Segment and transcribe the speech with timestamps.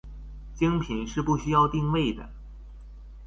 [0.55, 2.27] 精品是不需要定位的